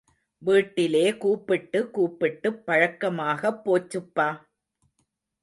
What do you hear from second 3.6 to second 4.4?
போச்சுப்பா!